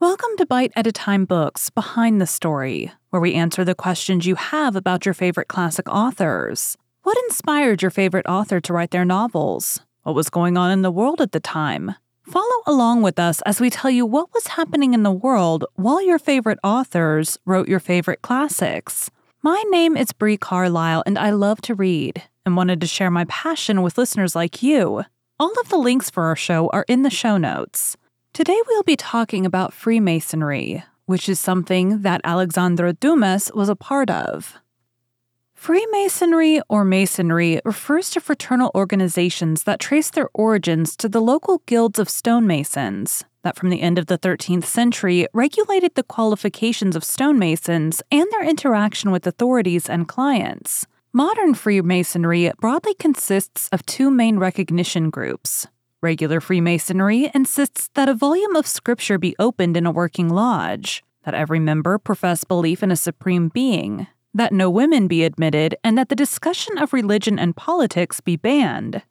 [0.00, 4.26] Welcome to Bite at a Time Books Behind the Story, where we answer the questions
[4.26, 6.76] you have about your favorite classic authors.
[7.02, 9.80] What inspired your favorite author to write their novels?
[10.04, 11.96] What was going on in the world at the time?
[12.22, 16.00] Follow along with us as we tell you what was happening in the world while
[16.00, 19.10] your favorite authors wrote your favorite classics.
[19.42, 23.24] My name is Bree Carlile, and I love to read and wanted to share my
[23.24, 25.02] passion with listeners like you.
[25.40, 27.96] All of the links for our show are in the show notes.
[28.38, 34.10] Today we'll be talking about Freemasonry, which is something that Alexandre Dumas was a part
[34.10, 34.58] of.
[35.54, 41.98] Freemasonry or Masonry refers to fraternal organizations that trace their origins to the local guilds
[41.98, 48.02] of stonemasons that from the end of the 13th century regulated the qualifications of stonemasons
[48.12, 50.86] and their interaction with authorities and clients.
[51.12, 55.66] Modern Freemasonry broadly consists of two main recognition groups.
[56.00, 61.34] Regular Freemasonry insists that a volume of scripture be opened in a working lodge, that
[61.34, 66.08] every member profess belief in a supreme being, that no women be admitted, and that
[66.08, 69.02] the discussion of religion and politics be banned.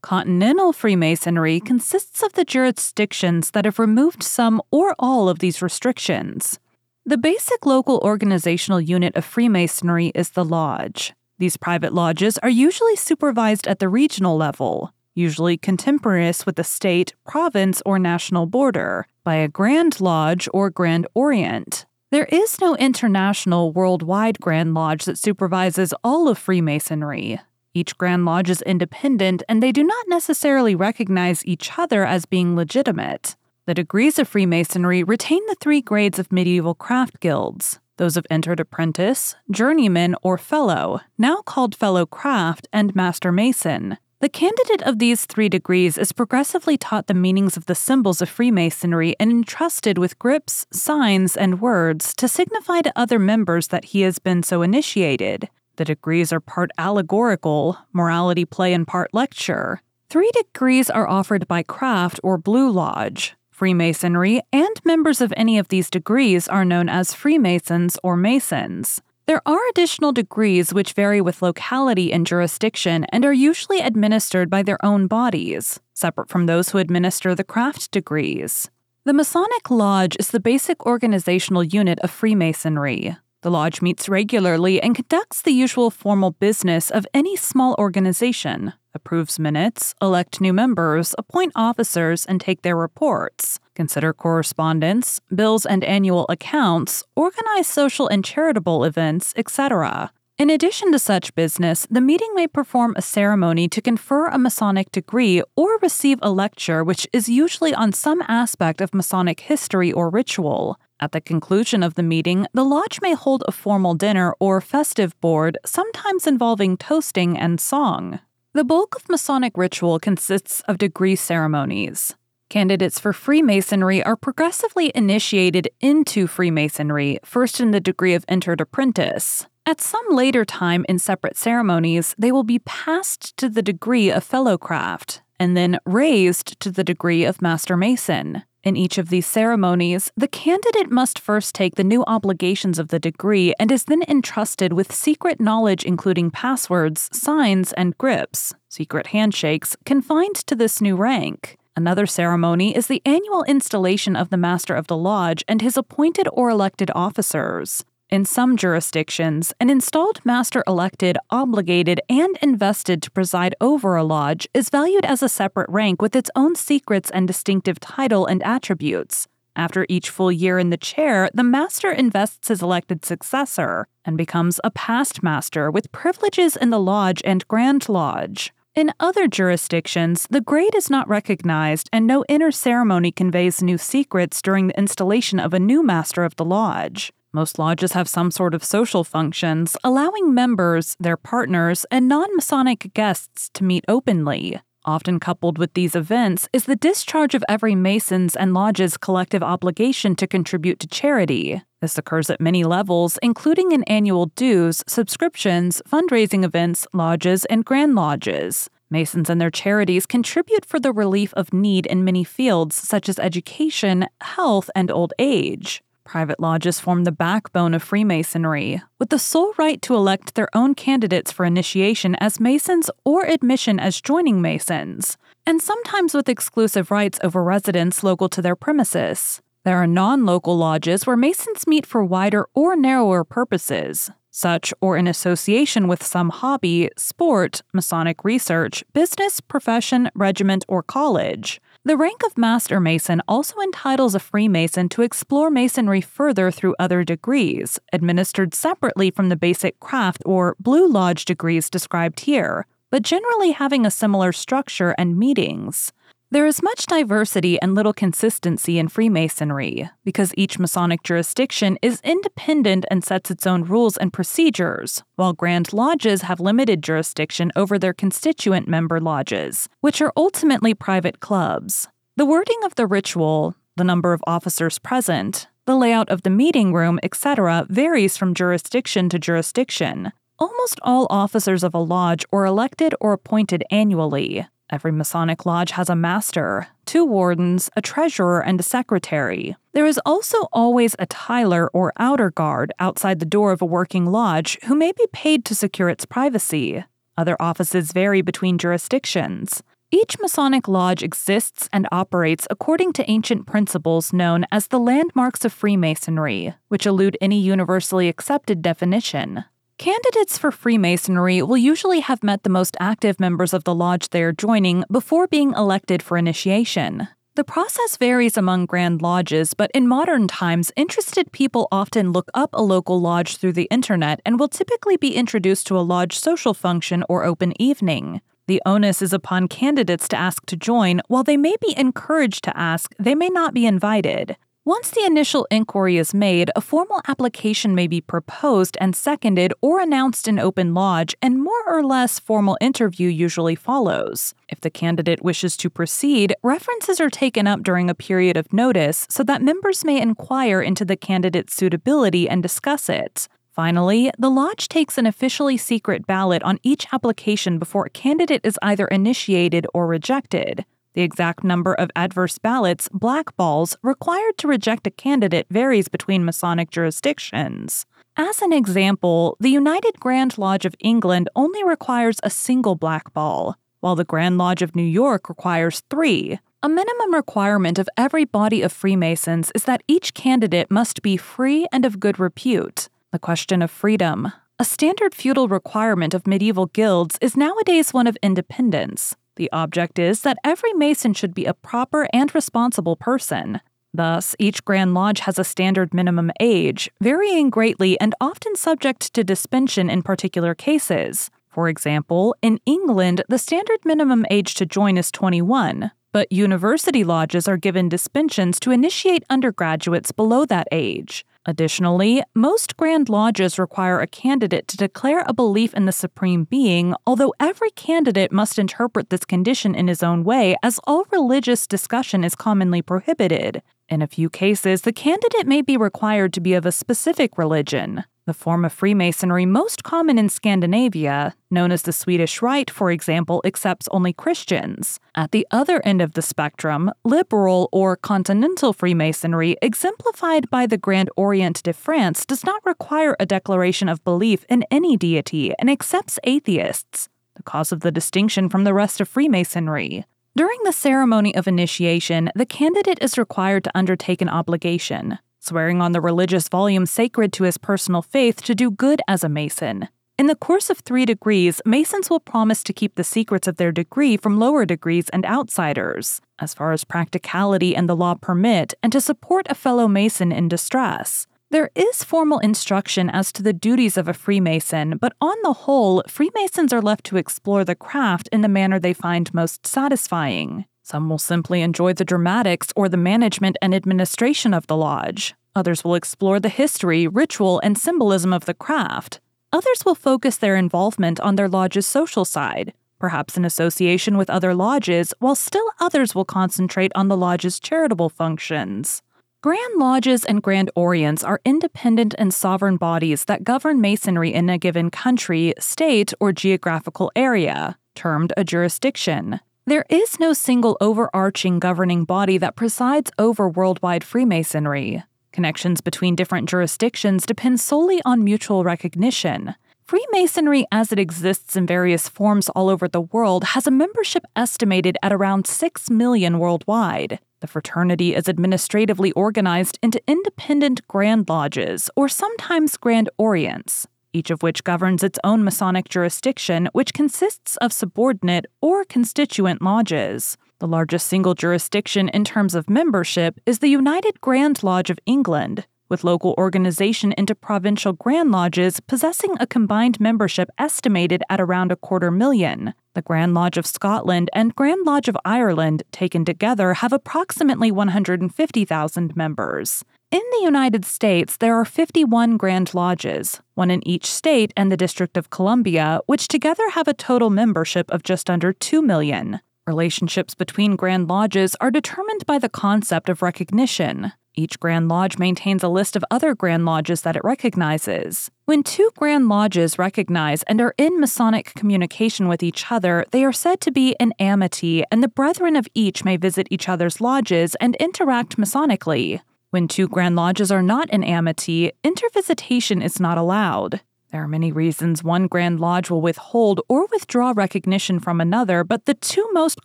[0.00, 6.60] Continental Freemasonry consists of the jurisdictions that have removed some or all of these restrictions.
[7.04, 11.14] The basic local organizational unit of Freemasonry is the lodge.
[11.38, 17.14] These private lodges are usually supervised at the regional level, usually contemporaneous with the state,
[17.26, 21.84] province, or national border, by a Grand Lodge or Grand Orient.
[22.10, 27.38] There is no international worldwide Grand Lodge that supervises all of Freemasonry.
[27.74, 32.56] Each Grand Lodge is independent and they do not necessarily recognize each other as being
[32.56, 33.36] legitimate.
[33.66, 38.60] The degrees of Freemasonry retain the three grades of medieval craft guilds those of entered
[38.60, 43.98] apprentice, journeyman, or fellow, now called fellow craft, and master mason.
[44.20, 48.28] The candidate of these three degrees is progressively taught the meanings of the symbols of
[48.28, 54.00] Freemasonry and entrusted with grips, signs, and words to signify to other members that he
[54.00, 55.48] has been so initiated.
[55.76, 59.82] The degrees are part allegorical, morality play, and part lecture.
[60.10, 63.36] Three degrees are offered by Craft or Blue Lodge.
[63.52, 69.00] Freemasonry and members of any of these degrees are known as Freemasons or Masons.
[69.28, 74.62] There are additional degrees which vary with locality and jurisdiction and are usually administered by
[74.62, 78.70] their own bodies, separate from those who administer the craft degrees.
[79.04, 83.18] The Masonic Lodge is the basic organizational unit of Freemasonry.
[83.42, 89.38] The lodge meets regularly and conducts the usual formal business of any small organization, approves
[89.38, 96.26] minutes, elect new members, appoint officers, and take their reports, consider correspondence, bills and annual
[96.28, 100.10] accounts, organize social and charitable events, etc.
[100.38, 104.92] In addition to such business, the meeting may perform a ceremony to confer a Masonic
[104.92, 110.10] degree or receive a lecture which is usually on some aspect of Masonic history or
[110.10, 110.78] ritual.
[111.00, 115.12] At the conclusion of the meeting, the lodge may hold a formal dinner or festive
[115.20, 118.20] board, sometimes involving toasting and song.
[118.54, 122.14] The bulk of Masonic ritual consists of degree ceremonies.
[122.48, 129.46] Candidates for Freemasonry are progressively initiated into Freemasonry, first in the degree of entered apprentice.
[129.66, 134.26] At some later time in separate ceremonies, they will be passed to the degree of
[134.26, 138.44] fellowcraft, and then raised to the degree of Master Mason.
[138.64, 142.98] In each of these ceremonies, the candidate must first take the new obligations of the
[142.98, 149.76] degree and is then entrusted with secret knowledge, including passwords, signs, and grips, secret handshakes,
[149.86, 151.56] confined to this new rank.
[151.76, 156.28] Another ceremony is the annual installation of the Master of the Lodge and his appointed
[156.32, 157.84] or elected officers.
[158.10, 164.48] In some jurisdictions, an installed master elected, obligated, and invested to preside over a lodge
[164.54, 169.28] is valued as a separate rank with its own secrets and distinctive title and attributes.
[169.54, 174.58] After each full year in the chair, the master invests his elected successor and becomes
[174.64, 178.54] a past master with privileges in the lodge and grand lodge.
[178.74, 184.40] In other jurisdictions, the grade is not recognized and no inner ceremony conveys new secrets
[184.40, 187.12] during the installation of a new master of the lodge.
[187.38, 192.92] Most lodges have some sort of social functions, allowing members, their partners, and non Masonic
[192.94, 194.60] guests to meet openly.
[194.84, 200.16] Often coupled with these events is the discharge of every Mason's and Lodge's collective obligation
[200.16, 201.62] to contribute to charity.
[201.80, 207.94] This occurs at many levels, including in annual dues, subscriptions, fundraising events, lodges, and grand
[207.94, 208.68] lodges.
[208.90, 213.20] Masons and their charities contribute for the relief of need in many fields such as
[213.20, 215.84] education, health, and old age.
[216.08, 220.74] Private lodges form the backbone of Freemasonry, with the sole right to elect their own
[220.74, 227.18] candidates for initiation as Masons or admission as joining Masons, and sometimes with exclusive rights
[227.22, 229.42] over residents local to their premises.
[229.64, 234.96] There are non local lodges where Masons meet for wider or narrower purposes, such or
[234.96, 241.60] in association with some hobby, sport, Masonic research, business, profession, regiment, or college.
[241.84, 247.04] The rank of Master Mason also entitles a Freemason to explore Masonry further through other
[247.04, 253.52] degrees, administered separately from the basic craft or Blue Lodge degrees described here, but generally
[253.52, 255.92] having a similar structure and meetings.
[256.30, 262.84] There is much diversity and little consistency in Freemasonry, because each Masonic jurisdiction is independent
[262.90, 267.94] and sets its own rules and procedures, while Grand Lodges have limited jurisdiction over their
[267.94, 271.88] constituent member lodges, which are ultimately private clubs.
[272.18, 276.74] The wording of the ritual, the number of officers present, the layout of the meeting
[276.74, 280.12] room, etc., varies from jurisdiction to jurisdiction.
[280.38, 285.88] Almost all officers of a lodge are elected or appointed annually, Every Masonic lodge has
[285.88, 289.56] a master, two wardens, a treasurer, and a secretary.
[289.72, 294.06] There is also always a tiler or outer guard outside the door of a working
[294.06, 296.84] lodge who may be paid to secure its privacy.
[297.16, 299.62] Other offices vary between jurisdictions.
[299.90, 305.52] Each Masonic lodge exists and operates according to ancient principles known as the landmarks of
[305.52, 309.44] Freemasonry, which elude any universally accepted definition.
[309.78, 314.24] Candidates for Freemasonry will usually have met the most active members of the lodge they
[314.24, 317.06] are joining before being elected for initiation.
[317.36, 322.50] The process varies among Grand Lodges, but in modern times, interested people often look up
[322.52, 326.54] a local lodge through the internet and will typically be introduced to a lodge social
[326.54, 328.20] function or open evening.
[328.48, 332.56] The onus is upon candidates to ask to join, while they may be encouraged to
[332.58, 334.36] ask, they may not be invited.
[334.68, 339.80] Once the initial inquiry is made, a formal application may be proposed and seconded or
[339.80, 344.34] announced in open lodge, and more or less formal interview usually follows.
[344.46, 349.06] If the candidate wishes to proceed, references are taken up during a period of notice
[349.08, 353.26] so that members may inquire into the candidate's suitability and discuss it.
[353.50, 358.58] Finally, the Lodge takes an officially secret ballot on each application before a candidate is
[358.60, 360.66] either initiated or rejected.
[360.94, 366.70] The exact number of adverse ballots, blackballs, required to reject a candidate varies between Masonic
[366.70, 367.86] jurisdictions.
[368.16, 373.94] As an example, the United Grand Lodge of England only requires a single blackball, while
[373.94, 376.40] the Grand Lodge of New York requires three.
[376.60, 381.68] A minimum requirement of every body of Freemasons is that each candidate must be free
[381.70, 382.88] and of good repute.
[383.12, 384.32] The question of freedom.
[384.58, 389.14] A standard feudal requirement of medieval guilds is nowadays one of independence.
[389.38, 393.60] The object is that every Mason should be a proper and responsible person.
[393.94, 399.22] Thus, each Grand Lodge has a standard minimum age, varying greatly and often subject to
[399.22, 401.30] dispensation in particular cases.
[401.48, 407.48] For example, in England, the standard minimum age to join is 21, but university lodges
[407.48, 411.24] are given dispensations to initiate undergraduates below that age.
[411.46, 416.94] Additionally, most Grand Lodges require a candidate to declare a belief in the Supreme Being,
[417.06, 422.22] although every candidate must interpret this condition in his own way, as all religious discussion
[422.22, 423.62] is commonly prohibited.
[423.88, 428.04] In a few cases, the candidate may be required to be of a specific religion.
[428.28, 433.40] The form of Freemasonry most common in Scandinavia, known as the Swedish Rite, for example,
[433.42, 435.00] accepts only Christians.
[435.14, 441.08] At the other end of the spectrum, liberal or continental Freemasonry, exemplified by the Grand
[441.16, 446.18] Orient de France, does not require a declaration of belief in any deity and accepts
[446.24, 450.04] atheists, the cause of the distinction from the rest of Freemasonry.
[450.36, 455.92] During the ceremony of initiation, the candidate is required to undertake an obligation, swearing on
[455.92, 459.88] the religious volume sacred to his personal faith to do good as a Mason.
[460.18, 463.70] In the course of three degrees, Masons will promise to keep the secrets of their
[463.70, 468.90] degree from lower degrees and outsiders, as far as practicality and the law permit, and
[468.92, 471.28] to support a fellow Mason in distress.
[471.50, 476.02] There is formal instruction as to the duties of a Freemason, but on the whole,
[476.08, 480.66] Freemasons are left to explore the craft in the manner they find most satisfying.
[480.90, 485.34] Some will simply enjoy the dramatics or the management and administration of the lodge.
[485.54, 489.20] Others will explore the history, ritual, and symbolism of the craft.
[489.52, 494.54] Others will focus their involvement on their lodge's social side, perhaps in association with other
[494.54, 499.02] lodges, while still others will concentrate on the lodge's charitable functions.
[499.42, 504.56] Grand Lodges and Grand Orients are independent and sovereign bodies that govern Masonry in a
[504.56, 509.40] given country, state, or geographical area, termed a jurisdiction.
[509.68, 515.02] There is no single overarching governing body that presides over worldwide Freemasonry.
[515.30, 519.54] Connections between different jurisdictions depend solely on mutual recognition.
[519.84, 524.96] Freemasonry, as it exists in various forms all over the world, has a membership estimated
[525.02, 527.18] at around 6 million worldwide.
[527.40, 534.42] The fraternity is administratively organized into independent Grand Lodges, or sometimes Grand Orients, each of
[534.42, 540.36] which governs its own Masonic jurisdiction, which consists of subordinate or constituent lodges.
[540.60, 545.66] The largest single jurisdiction in terms of membership is the United Grand Lodge of England,
[545.88, 551.76] with local organization into provincial Grand Lodges possessing a combined membership estimated at around a
[551.76, 552.74] quarter million.
[552.94, 559.16] The Grand Lodge of Scotland and Grand Lodge of Ireland, taken together, have approximately 150,000
[559.16, 559.84] members.
[560.10, 564.76] In the United States, there are 51 Grand Lodges, one in each state and the
[564.76, 569.40] District of Columbia, which together have a total membership of just under 2 million.
[569.66, 574.12] Relationships between Grand Lodges are determined by the concept of recognition.
[574.38, 578.30] Each Grand Lodge maintains a list of other Grand Lodges that it recognizes.
[578.44, 583.32] When two Grand Lodges recognize and are in Masonic communication with each other, they are
[583.32, 587.56] said to be in amity, and the brethren of each may visit each other's lodges
[587.56, 589.20] and interact Masonically.
[589.50, 593.80] When two Grand Lodges are not in amity, intervisitation is not allowed.
[594.12, 598.84] There are many reasons one Grand Lodge will withhold or withdraw recognition from another, but
[598.84, 599.64] the two most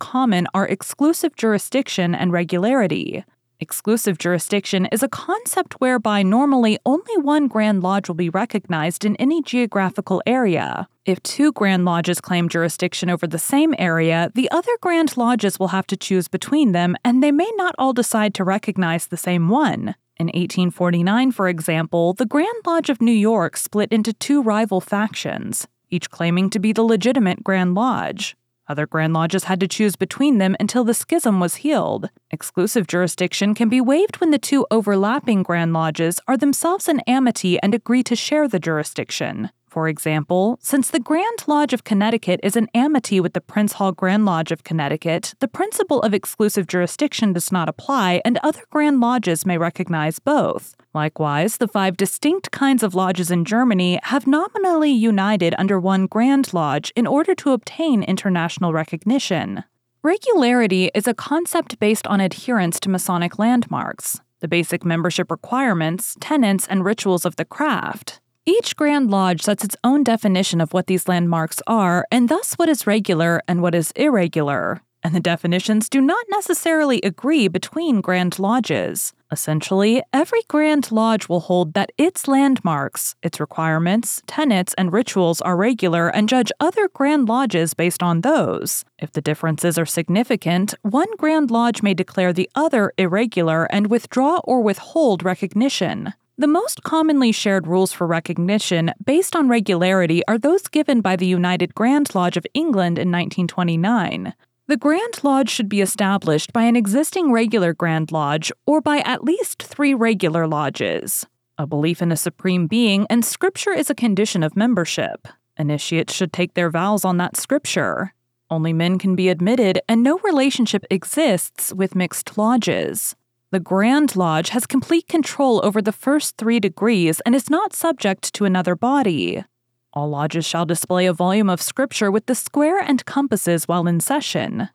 [0.00, 3.24] common are exclusive jurisdiction and regularity.
[3.64, 9.16] Exclusive jurisdiction is a concept whereby normally only one Grand Lodge will be recognized in
[9.16, 10.86] any geographical area.
[11.06, 15.68] If two Grand Lodges claim jurisdiction over the same area, the other Grand Lodges will
[15.68, 19.48] have to choose between them, and they may not all decide to recognize the same
[19.48, 19.94] one.
[20.18, 25.66] In 1849, for example, the Grand Lodge of New York split into two rival factions,
[25.88, 28.36] each claiming to be the legitimate Grand Lodge.
[28.66, 32.08] Other Grand Lodges had to choose between them until the schism was healed.
[32.30, 37.60] Exclusive jurisdiction can be waived when the two overlapping Grand Lodges are themselves in amity
[37.60, 39.50] and agree to share the jurisdiction.
[39.74, 43.90] For example, since the Grand Lodge of Connecticut is in amity with the Prince Hall
[43.90, 49.00] Grand Lodge of Connecticut, the principle of exclusive jurisdiction does not apply, and other Grand
[49.00, 50.76] Lodges may recognize both.
[50.94, 56.54] Likewise, the five distinct kinds of lodges in Germany have nominally united under one Grand
[56.54, 59.64] Lodge in order to obtain international recognition.
[60.04, 66.68] Regularity is a concept based on adherence to Masonic landmarks, the basic membership requirements, tenets,
[66.68, 68.20] and rituals of the craft.
[68.46, 72.68] Each Grand Lodge sets its own definition of what these landmarks are, and thus what
[72.68, 74.82] is regular and what is irregular.
[75.02, 79.14] And the definitions do not necessarily agree between Grand Lodges.
[79.32, 85.56] Essentially, every Grand Lodge will hold that its landmarks, its requirements, tenets, and rituals are
[85.56, 88.84] regular and judge other Grand Lodges based on those.
[88.98, 94.40] If the differences are significant, one Grand Lodge may declare the other irregular and withdraw
[94.44, 96.12] or withhold recognition.
[96.36, 101.26] The most commonly shared rules for recognition based on regularity are those given by the
[101.26, 104.34] United Grand Lodge of England in 1929.
[104.66, 109.22] The Grand Lodge should be established by an existing regular Grand Lodge or by at
[109.22, 111.24] least three regular lodges.
[111.56, 115.28] A belief in a supreme being and scripture is a condition of membership.
[115.56, 118.12] Initiates should take their vows on that scripture.
[118.50, 123.14] Only men can be admitted, and no relationship exists with mixed lodges.
[123.54, 128.34] The Grand Lodge has complete control over the first three degrees and is not subject
[128.34, 129.44] to another body.
[129.92, 134.00] All lodges shall display a volume of scripture with the square and compasses while in
[134.00, 134.70] session.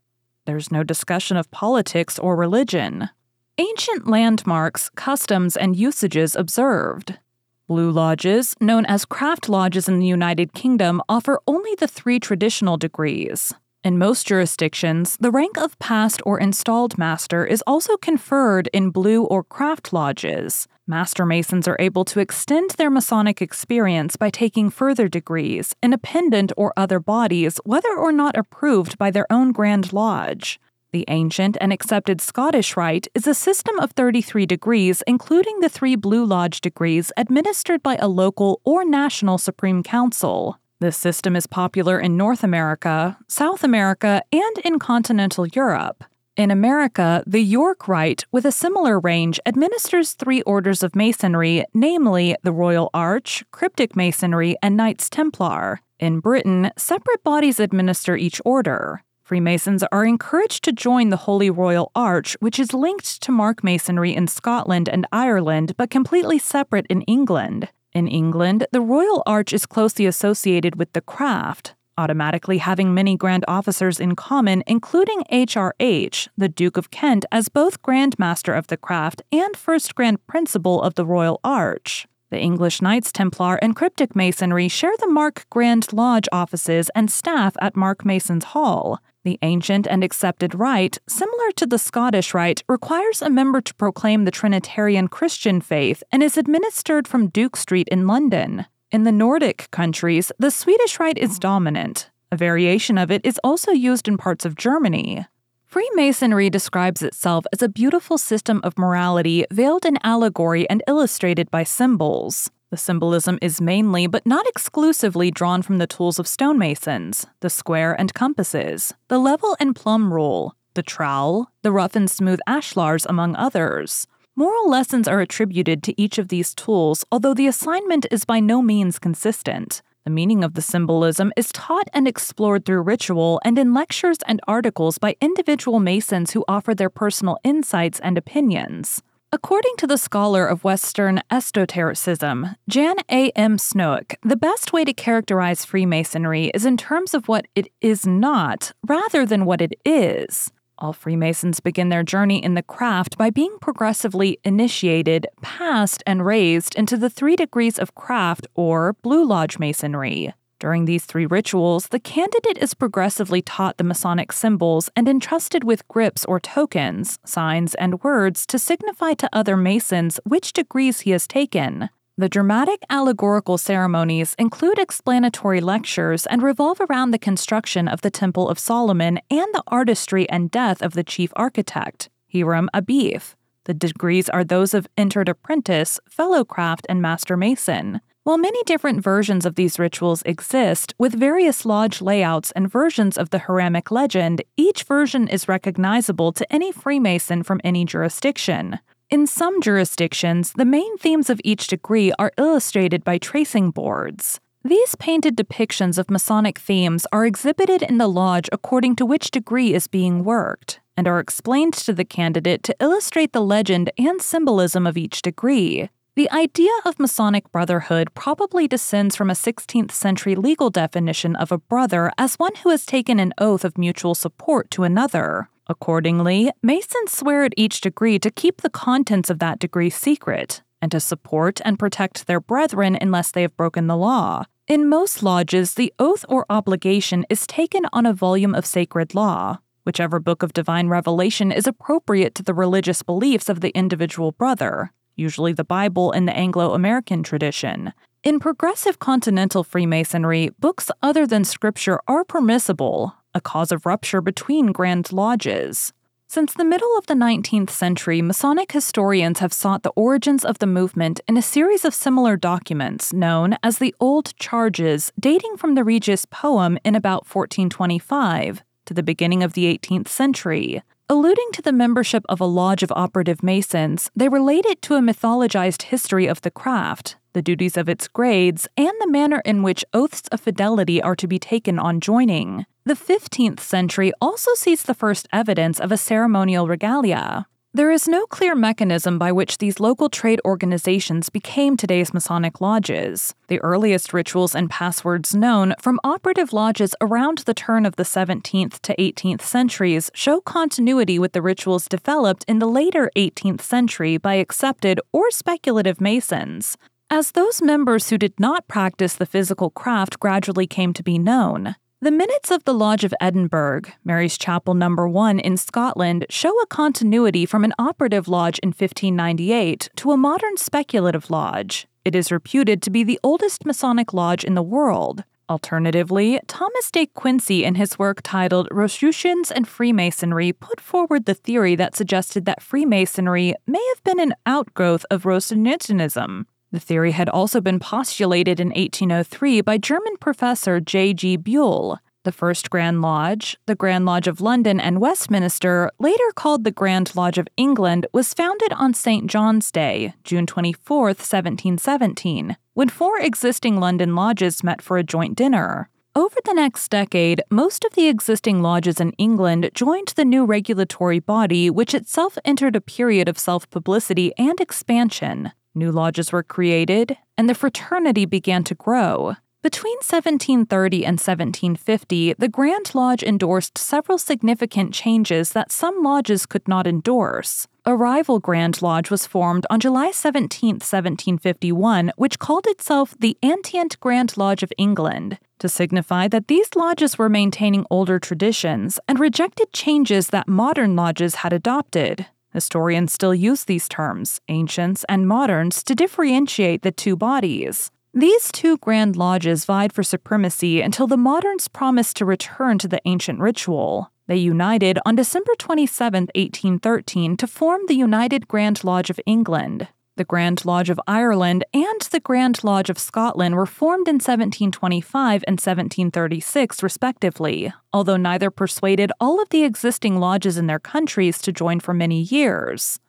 [0.46, 3.10] There's no discussion of politics or religion.
[3.58, 7.20] Ancient landmarks, customs, and usages observed.
[7.68, 12.78] Blue lodges, known as craft lodges in the United Kingdom, offer only the three traditional
[12.78, 13.54] degrees.
[13.82, 19.24] In most jurisdictions, the rank of past or installed master is also conferred in blue
[19.24, 20.68] or craft lodges.
[20.86, 26.52] Master Masons are able to extend their Masonic experience by taking further degrees in appendant
[26.58, 30.60] or other bodies, whether or not approved by their own Grand Lodge.
[30.92, 35.96] The ancient and accepted Scottish Rite is a system of 33 degrees, including the three
[35.96, 40.60] Blue Lodge degrees administered by a local or national Supreme Council.
[40.82, 46.06] This system is popular in North America, South America, and in continental Europe.
[46.38, 52.38] In America, the York Rite, with a similar range, administers three orders of Masonry, namely
[52.44, 55.82] the Royal Arch, Cryptic Masonry, and Knights Templar.
[56.00, 59.04] In Britain, separate bodies administer each order.
[59.22, 64.16] Freemasons are encouraged to join the Holy Royal Arch, which is linked to Mark Masonry
[64.16, 67.68] in Scotland and Ireland, but completely separate in England.
[67.94, 73.44] In England, the Royal Arch is closely associated with the craft, automatically having many Grand
[73.48, 78.78] Officers in common, including HRH, the Duke of Kent, as both Grand Master of the
[78.78, 82.08] craft and First Grand Principal of the Royal Arch.
[82.30, 87.56] The English Knights Templar and Cryptic Masonry share the Mark Grand Lodge offices and staff
[87.60, 89.00] at Mark Mason's Hall.
[89.26, 94.24] The ancient and accepted rite, similar to the Scottish rite, requires a member to proclaim
[94.24, 98.66] the Trinitarian Christian faith and is administered from Duke Street in London.
[98.92, 102.10] In the Nordic countries, the Swedish rite is dominant.
[102.32, 105.26] A variation of it is also used in parts of Germany.
[105.70, 111.62] Freemasonry describes itself as a beautiful system of morality veiled in allegory and illustrated by
[111.62, 112.50] symbols.
[112.72, 117.94] The symbolism is mainly, but not exclusively, drawn from the tools of stonemasons the square
[117.94, 123.36] and compasses, the level and plumb rule, the trowel, the rough and smooth ashlars, among
[123.36, 124.08] others.
[124.36, 128.64] Moral lessons are attributed to each of these tools, although the assignment is by no
[128.64, 129.84] means consistent.
[130.06, 134.40] The meaning of the symbolism is taught and explored through ritual and in lectures and
[134.48, 139.02] articles by individual Masons who offer their personal insights and opinions.
[139.32, 143.30] According to the scholar of Western esotericism, Jan A.
[143.36, 143.58] M.
[143.58, 148.72] Snoek, the best way to characterize Freemasonry is in terms of what it is not,
[148.88, 150.52] rather than what it is.
[150.80, 156.74] All Freemasons begin their journey in the craft by being progressively initiated, passed, and raised
[156.76, 160.34] into the three degrees of craft or Blue Lodge Masonry.
[160.58, 165.88] During these three rituals, the candidate is progressively taught the Masonic symbols and entrusted with
[165.90, 171.28] grips or tokens, signs, and words to signify to other Masons which degrees he has
[171.28, 171.90] taken.
[172.20, 178.50] The dramatic allegorical ceremonies include explanatory lectures and revolve around the construction of the Temple
[178.50, 183.36] of Solomon and the artistry and death of the chief architect, Hiram Abiff.
[183.64, 188.02] The degrees are those of entered apprentice, fellow craft, and master mason.
[188.26, 193.30] While many different versions of these rituals exist, with various lodge layouts and versions of
[193.30, 198.80] the Hiramic legend, each version is recognizable to any Freemason from any jurisdiction.
[199.10, 204.40] In some jurisdictions, the main themes of each degree are illustrated by tracing boards.
[204.64, 209.74] These painted depictions of Masonic themes are exhibited in the lodge according to which degree
[209.74, 214.86] is being worked, and are explained to the candidate to illustrate the legend and symbolism
[214.86, 215.90] of each degree.
[216.16, 221.58] The idea of Masonic brotherhood probably descends from a 16th century legal definition of a
[221.58, 225.50] brother as one who has taken an oath of mutual support to another.
[225.68, 230.92] Accordingly, Masons swear at each degree to keep the contents of that degree secret, and
[230.92, 234.46] to support and protect their brethren unless they have broken the law.
[234.68, 239.60] In most lodges, the oath or obligation is taken on a volume of sacred law,
[239.86, 244.92] whichever book of divine revelation is appropriate to the religious beliefs of the individual brother,
[245.20, 247.94] usually the Bible in the Anglo American tradition.
[248.24, 254.72] In progressive continental Freemasonry, books other than Scripture are permissible, a cause of rupture between
[254.72, 255.94] Grand Lodges.
[256.28, 260.68] Since the middle of the 19th century, Masonic historians have sought the origins of the
[260.68, 265.84] movement in a series of similar documents known as the Old Charges, dating from the
[265.84, 270.84] Regius Poem in about 1425 to the beginning of the 18th century.
[271.12, 275.02] Alluding to the membership of a lodge of operative Masons, they relate it to a
[275.02, 279.84] mythologized history of the craft, the duties of its grades, and the manner in which
[279.92, 282.68] oaths of fidelity are to be taken on joining.
[282.86, 287.48] The 15th century also sees the first evidence of a ceremonial regalia.
[287.72, 293.36] There is no clear mechanism by which these local trade organizations became today's Masonic lodges.
[293.48, 298.80] The earliest rituals and passwords known from operative lodges around the turn of the 17th
[298.80, 304.34] to 18th centuries show continuity with the rituals developed in the later 18th century by
[304.34, 306.76] accepted or speculative Masons.
[307.12, 311.76] As those members who did not practice the physical craft gradually came to be known,
[312.02, 316.66] the minutes of the Lodge of Edinburgh, Mary's Chapel Number 1 in Scotland, show a
[316.68, 321.88] continuity from an operative lodge in 1598 to a modern speculative lodge.
[322.06, 325.26] It is reputed to be the oldest Masonic lodge in the world.
[325.50, 331.76] Alternatively, Thomas de Quincey, in his work titled Rosicrucians and Freemasonry, put forward the theory
[331.76, 336.48] that suggested that Freemasonry may have been an outgrowth of Rosicrucianism.
[336.72, 341.40] The theory had also been postulated in 1803 by German professor J.G.
[341.40, 341.98] Buhle.
[342.24, 347.16] The first Grand Lodge, the Grand Lodge of London and Westminster, later called the Grand
[347.16, 349.26] Lodge of England, was founded on St.
[349.28, 355.90] John's Day, June 24, 1717, when four existing London lodges met for a joint dinner.
[356.16, 361.20] Over the next decade, most of the existing lodges in England joined the new regulatory
[361.20, 365.52] body, which itself entered a period of self publicity and expansion.
[365.76, 369.36] New lodges were created, and the fraternity began to grow.
[369.62, 376.66] Between 1730 and 1750, the Grand Lodge endorsed several significant changes that some lodges could
[376.66, 377.68] not endorse.
[377.86, 384.00] A rival Grand Lodge was formed on July 17, 1751, which called itself the Antient
[384.00, 389.74] Grand Lodge of England, to signify that these lodges were maintaining older traditions and rejected
[389.74, 392.28] changes that modern lodges had adopted.
[392.54, 397.92] Historians still use these terms, ancients and moderns, to differentiate the two bodies.
[398.14, 403.02] These two grand lodges vied for supremacy until the moderns promised to return to the
[403.06, 404.12] ancient ritual.
[404.26, 409.88] They united on December 27, 1813, to form the United Grand Lodge of England.
[410.20, 415.46] The Grand Lodge of Ireland and the Grand Lodge of Scotland were formed in 1725
[415.48, 421.54] and 1736, respectively, although neither persuaded all of the existing lodges in their countries to
[421.54, 423.00] join for many years.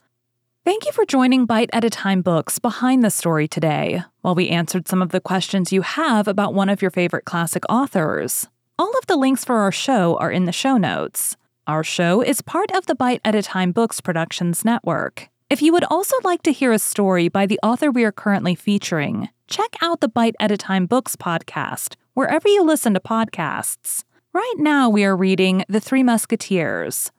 [0.64, 4.48] Thank you for joining Bite at a Time Books behind the story today, while we
[4.48, 8.46] answered some of the questions you have about one of your favorite classic authors.
[8.78, 11.36] All of the links for our show are in the show notes.
[11.66, 15.28] Our show is part of the Bite at a Time Books Productions Network.
[15.50, 18.54] If you would also like to hear a story by the author we are currently
[18.54, 24.04] featuring, check out the Bite at a Time Books podcast, wherever you listen to podcasts.
[24.32, 27.10] Right now, we are reading The Three Musketeers